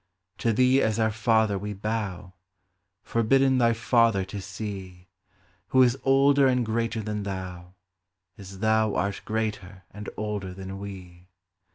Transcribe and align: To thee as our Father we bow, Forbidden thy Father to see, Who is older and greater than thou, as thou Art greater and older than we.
To 0.39 0.51
thee 0.51 0.81
as 0.81 0.97
our 0.97 1.11
Father 1.11 1.59
we 1.59 1.73
bow, 1.73 2.33
Forbidden 3.03 3.59
thy 3.59 3.73
Father 3.73 4.25
to 4.25 4.41
see, 4.41 5.09
Who 5.67 5.83
is 5.83 5.95
older 6.03 6.47
and 6.47 6.65
greater 6.65 7.03
than 7.03 7.21
thou, 7.21 7.75
as 8.35 8.61
thou 8.61 8.95
Art 8.95 9.21
greater 9.25 9.83
and 9.91 10.09
older 10.17 10.55
than 10.55 10.79
we. 10.79 11.27